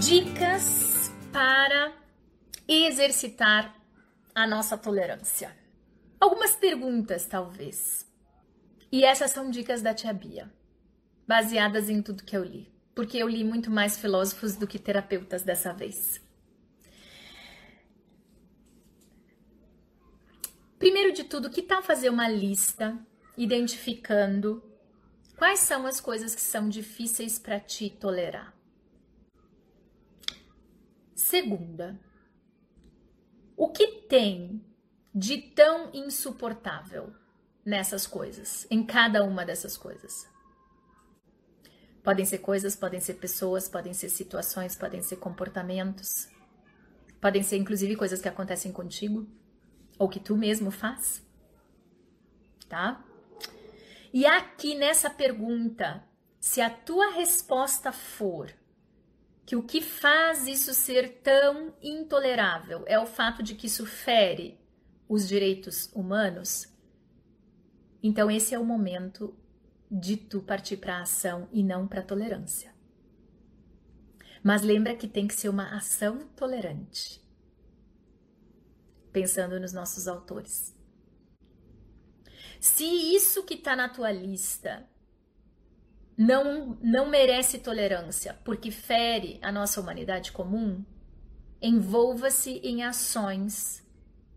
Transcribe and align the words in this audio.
Dicas 0.00 1.10
para 1.32 1.92
exercitar 2.68 3.74
a 4.32 4.46
nossa 4.46 4.78
tolerância. 4.78 5.56
Algumas 6.20 6.54
perguntas, 6.54 7.26
talvez. 7.26 8.06
E 8.92 9.04
essas 9.04 9.32
são 9.32 9.50
dicas 9.50 9.82
da 9.82 9.92
tia 9.92 10.12
Bia, 10.12 10.52
baseadas 11.26 11.90
em 11.90 12.00
tudo 12.00 12.22
que 12.22 12.36
eu 12.36 12.44
li, 12.44 12.72
porque 12.94 13.18
eu 13.18 13.28
li 13.28 13.42
muito 13.42 13.72
mais 13.72 13.98
filósofos 13.98 14.54
do 14.54 14.68
que 14.68 14.78
terapeutas 14.78 15.42
dessa 15.42 15.72
vez. 15.72 16.20
Primeiro 20.78 21.12
de 21.12 21.24
tudo, 21.24 21.50
que 21.50 21.62
tal 21.62 21.82
fazer 21.82 22.08
uma 22.08 22.28
lista 22.28 22.96
identificando 23.36 24.62
quais 25.36 25.58
são 25.58 25.86
as 25.86 26.00
coisas 26.00 26.36
que 26.36 26.40
são 26.40 26.68
difíceis 26.68 27.36
para 27.36 27.58
ti 27.58 27.90
tolerar? 27.90 28.57
Segunda, 31.18 31.98
o 33.56 33.72
que 33.72 34.02
tem 34.02 34.64
de 35.12 35.36
tão 35.36 35.90
insuportável 35.92 37.12
nessas 37.64 38.06
coisas, 38.06 38.68
em 38.70 38.86
cada 38.86 39.24
uma 39.24 39.44
dessas 39.44 39.76
coisas? 39.76 40.28
Podem 42.04 42.24
ser 42.24 42.38
coisas, 42.38 42.76
podem 42.76 43.00
ser 43.00 43.14
pessoas, 43.14 43.68
podem 43.68 43.92
ser 43.92 44.10
situações, 44.10 44.76
podem 44.76 45.02
ser 45.02 45.16
comportamentos, 45.16 46.28
podem 47.20 47.42
ser 47.42 47.56
inclusive 47.56 47.96
coisas 47.96 48.22
que 48.22 48.28
acontecem 48.28 48.70
contigo 48.70 49.26
ou 49.98 50.08
que 50.08 50.20
tu 50.20 50.36
mesmo 50.36 50.70
faz, 50.70 51.20
tá? 52.68 53.04
E 54.12 54.24
aqui 54.24 54.76
nessa 54.76 55.10
pergunta, 55.10 56.04
se 56.38 56.60
a 56.60 56.70
tua 56.70 57.10
resposta 57.10 57.90
for 57.90 58.54
que 59.48 59.56
o 59.56 59.62
que 59.62 59.80
faz 59.80 60.46
isso 60.46 60.74
ser 60.74 61.22
tão 61.22 61.74
intolerável 61.80 62.84
é 62.86 62.98
o 62.98 63.06
fato 63.06 63.42
de 63.42 63.54
que 63.54 63.66
isso 63.66 63.86
fere 63.86 64.60
os 65.08 65.26
direitos 65.26 65.90
humanos, 65.94 66.70
então 68.02 68.30
esse 68.30 68.54
é 68.54 68.58
o 68.58 68.64
momento 68.64 69.34
de 69.90 70.18
tu 70.18 70.42
partir 70.42 70.76
para 70.76 71.00
ação 71.00 71.48
e 71.50 71.62
não 71.62 71.88
para 71.88 72.02
tolerância. 72.02 72.74
Mas 74.42 74.60
lembra 74.60 74.94
que 74.94 75.08
tem 75.08 75.26
que 75.26 75.34
ser 75.34 75.48
uma 75.48 75.74
ação 75.74 76.28
tolerante 76.36 77.26
pensando 79.10 79.58
nos 79.58 79.72
nossos 79.72 80.06
autores. 80.06 80.76
Se 82.60 82.84
isso 82.84 83.44
que 83.44 83.54
está 83.54 83.74
na 83.74 83.88
tua 83.88 84.12
lista 84.12 84.86
não, 86.18 86.76
não 86.82 87.08
merece 87.08 87.60
tolerância 87.60 88.36
porque 88.44 88.72
fere 88.72 89.38
a 89.40 89.52
nossa 89.52 89.80
humanidade 89.80 90.32
comum, 90.32 90.84
envolva-se 91.62 92.58
em 92.58 92.82
ações 92.82 93.86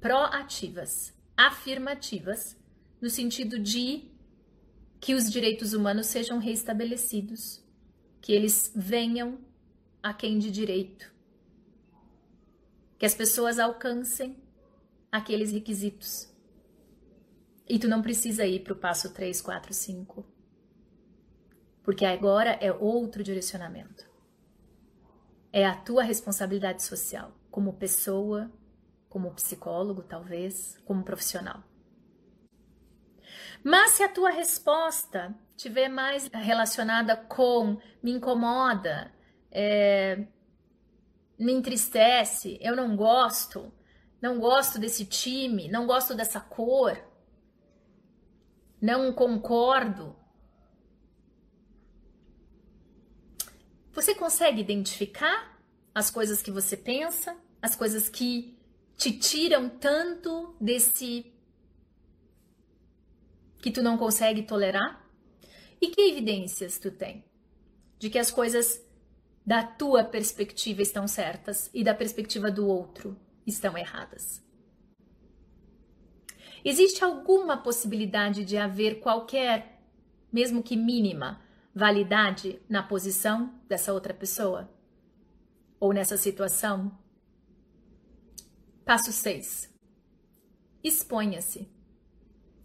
proativas, 0.00 1.12
afirmativas, 1.36 2.56
no 2.98 3.10
sentido 3.10 3.58
de 3.58 4.10
que 4.98 5.14
os 5.14 5.30
direitos 5.30 5.74
humanos 5.74 6.06
sejam 6.06 6.38
restabelecidos, 6.38 7.62
que 8.22 8.32
eles 8.32 8.72
venham 8.74 9.38
a 10.02 10.14
quem 10.14 10.38
de 10.38 10.50
direito, 10.50 11.12
que 12.98 13.04
as 13.04 13.14
pessoas 13.14 13.58
alcancem 13.58 14.42
aqueles 15.12 15.52
requisitos. 15.52 16.32
E 17.68 17.78
tu 17.78 17.86
não 17.86 18.00
precisa 18.00 18.46
ir 18.46 18.62
para 18.62 18.72
o 18.72 18.76
passo 18.76 19.12
3, 19.12 19.42
4, 19.42 19.74
5. 19.74 20.35
Porque 21.86 22.04
agora 22.04 22.58
é 22.60 22.72
outro 22.72 23.22
direcionamento. 23.22 24.10
É 25.52 25.64
a 25.64 25.76
tua 25.76 26.02
responsabilidade 26.02 26.82
social, 26.82 27.30
como 27.48 27.74
pessoa, 27.74 28.50
como 29.08 29.32
psicólogo, 29.32 30.02
talvez, 30.02 30.76
como 30.84 31.04
profissional. 31.04 31.62
Mas 33.62 33.92
se 33.92 34.02
a 34.02 34.08
tua 34.08 34.30
resposta 34.30 35.32
tiver 35.56 35.88
mais 35.88 36.26
relacionada 36.26 37.16
com 37.16 37.80
me 38.02 38.10
incomoda, 38.10 39.14
é, 39.52 40.26
me 41.38 41.52
entristece, 41.52 42.58
eu 42.60 42.74
não 42.74 42.96
gosto, 42.96 43.72
não 44.20 44.40
gosto 44.40 44.80
desse 44.80 45.04
time, 45.06 45.68
não 45.68 45.86
gosto 45.86 46.16
dessa 46.16 46.40
cor, 46.40 46.98
não 48.82 49.12
concordo. 49.12 50.25
Você 53.96 54.14
consegue 54.14 54.60
identificar 54.60 55.58
as 55.94 56.10
coisas 56.10 56.42
que 56.42 56.50
você 56.50 56.76
pensa, 56.76 57.34
as 57.62 57.74
coisas 57.74 58.10
que 58.10 58.54
te 58.94 59.10
tiram 59.18 59.70
tanto 59.70 60.54
desse 60.60 61.32
que 63.58 63.70
tu 63.70 63.82
não 63.82 63.96
consegue 63.96 64.42
tolerar? 64.42 65.02
E 65.80 65.88
que 65.88 66.02
evidências 66.02 66.78
tu 66.78 66.90
tem 66.90 67.24
de 67.98 68.10
que 68.10 68.18
as 68.18 68.30
coisas 68.30 68.84
da 69.46 69.64
tua 69.64 70.04
perspectiva 70.04 70.82
estão 70.82 71.08
certas 71.08 71.70
e 71.72 71.82
da 71.82 71.94
perspectiva 71.94 72.50
do 72.50 72.68
outro 72.68 73.18
estão 73.46 73.78
erradas. 73.78 74.44
Existe 76.62 77.02
alguma 77.02 77.56
possibilidade 77.56 78.44
de 78.44 78.58
haver 78.58 79.00
qualquer, 79.00 79.80
mesmo 80.30 80.62
que 80.62 80.76
mínima, 80.76 81.45
validade 81.76 82.58
na 82.70 82.82
posição 82.82 83.52
dessa 83.68 83.92
outra 83.92 84.14
pessoa? 84.14 84.66
Ou 85.78 85.92
nessa 85.92 86.16
situação? 86.16 86.90
Passo 88.82 89.12
6. 89.12 89.70
Exponha-se. 90.82 91.68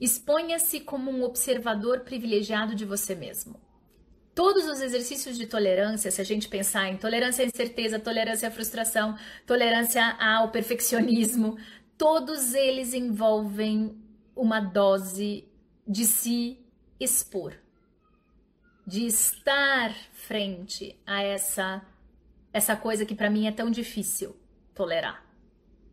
Exponha-se 0.00 0.78
como 0.78 1.10
um 1.10 1.24
observador 1.24 2.02
privilegiado 2.04 2.76
de 2.76 2.84
você 2.84 3.16
mesmo. 3.16 3.60
Todos 4.36 4.66
os 4.66 4.80
exercícios 4.80 5.36
de 5.36 5.48
tolerância, 5.48 6.08
se 6.12 6.20
a 6.20 6.24
gente 6.24 6.48
pensar 6.48 6.88
em 6.88 6.96
tolerância 6.96 7.44
à 7.44 7.48
incerteza, 7.48 7.98
tolerância 7.98 8.46
à 8.46 8.52
frustração, 8.52 9.18
tolerância 9.44 10.16
ao 10.20 10.52
perfeccionismo, 10.52 11.58
todos 11.98 12.54
eles 12.54 12.94
envolvem 12.94 14.00
uma 14.36 14.60
dose 14.60 15.48
de 15.86 16.04
se 16.04 16.64
expor, 17.00 17.52
de 18.86 19.06
estar 19.06 19.92
frente 20.12 20.98
a 21.06 21.22
essa 21.22 21.86
essa 22.52 22.76
coisa 22.76 23.06
que 23.06 23.14
para 23.14 23.30
mim 23.30 23.46
é 23.46 23.52
tão 23.52 23.70
difícil 23.70 24.36
tolerar. 24.74 25.24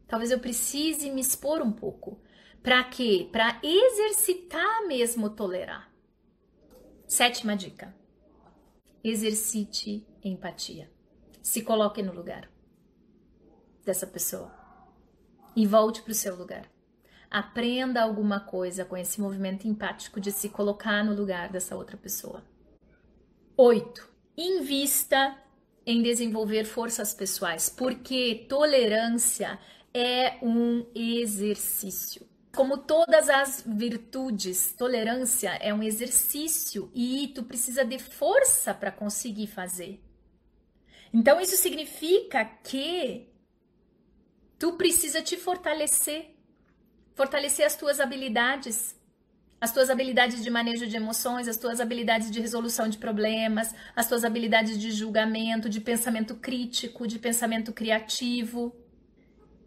Talvez 0.07 0.29
eu 0.29 0.39
precise 0.39 1.09
me 1.09 1.22
expor 1.22 1.61
um 1.61 1.72
pouco. 1.72 2.19
Para 2.61 2.83
quê? 2.83 3.29
Para 3.31 3.59
exercitar 3.63 4.85
mesmo 4.85 5.29
tolerar. 5.29 5.89
Sétima 7.07 7.55
dica 7.55 7.97
exercite 9.03 10.06
empatia. 10.23 10.89
Se 11.41 11.61
coloque 11.61 12.01
no 12.01 12.13
lugar 12.13 12.50
dessa 13.85 14.06
pessoa 14.06 14.53
e 15.56 15.66
volte 15.66 16.01
para 16.01 16.11
o 16.11 16.16
seu 16.16 16.35
lugar. 16.35 16.69
Aprenda 17.31 18.01
alguma 18.01 18.39
coisa 18.39 18.83
com 18.83 18.97
esse 18.97 19.21
movimento 19.21 19.67
empático 19.67 20.19
de 20.19 20.31
se 20.31 20.50
colocar 20.50 21.03
no 21.03 21.16
lugar 21.16 21.50
dessa 21.50 21.75
outra 21.75 21.95
pessoa. 21.95 22.44
8. 23.62 24.09
Invista 24.38 25.38
em 25.86 26.02
desenvolver 26.02 26.64
forças 26.64 27.14
pessoais, 27.14 27.68
porque 27.68 28.46
tolerância 28.47 29.59
é 29.94 30.38
um 30.42 30.86
exercício. 30.96 32.25
Como 32.56 32.78
todas 32.78 33.28
as 33.28 33.62
virtudes, 33.68 34.72
tolerância 34.78 35.50
é 35.59 35.74
um 35.74 35.84
exercício 35.84 36.90
e 36.96 37.33
tu 37.36 37.44
precisa 37.44 37.83
de 37.83 38.00
força 38.00 38.74
para 38.74 38.94
conseguir 38.94 39.48
fazer. 39.48 40.01
Então 41.13 41.42
isso 41.42 41.57
significa 41.57 42.45
que 42.45 43.28
tu 44.57 44.78
precisa 44.78 45.22
te 45.22 45.36
fortalecer, 45.36 46.33
fortalecer 47.13 47.66
as 47.66 47.75
tuas 47.75 48.00
habilidades, 48.00 48.95
as 49.61 49.73
tuas 49.73 49.89
habilidades 49.89 50.41
de 50.41 50.50
manejo 50.50 50.88
de 50.88 50.95
emoções, 50.95 51.47
as 51.47 51.57
tuas 51.57 51.81
habilidades 51.81 52.31
de 52.31 52.39
resolução 52.39 52.88
de 52.88 52.97
problemas, 52.97 53.73
as 53.95 54.07
tuas 54.07 54.23
habilidades 54.23 54.79
de 54.79 54.91
julgamento, 54.91 55.69
de 55.69 55.81
pensamento 55.81 56.35
crítico, 56.35 57.06
de 57.06 57.19
pensamento 57.19 57.73
criativo. 57.73 58.73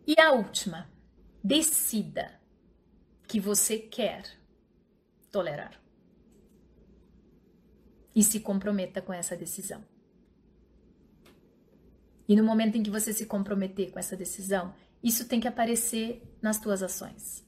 E 0.06 0.18
a 0.18 0.32
última, 0.32 0.90
decida 1.44 2.40
que 3.28 3.38
você 3.38 3.78
quer 3.78 4.22
tolerar. 5.30 5.78
E 8.14 8.22
se 8.22 8.40
comprometa 8.40 9.00
com 9.02 9.12
essa 9.12 9.36
decisão. 9.36 9.84
E 12.28 12.36
no 12.36 12.44
momento 12.44 12.76
em 12.76 12.82
que 12.82 12.90
você 12.90 13.12
se 13.12 13.26
comprometer 13.26 13.90
com 13.90 13.98
essa 13.98 14.16
decisão, 14.16 14.74
isso 15.02 15.26
tem 15.26 15.40
que 15.40 15.48
aparecer 15.48 16.22
nas 16.40 16.58
tuas 16.58 16.82
ações. 16.82 17.44